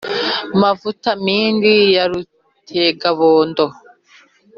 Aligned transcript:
Mavuta-mingi 0.61 1.75
ya 1.95 2.03
rutenga-bondo, 2.11 3.65